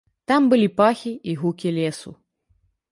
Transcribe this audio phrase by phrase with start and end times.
[0.31, 2.17] Там былі пахі і гукі лесу.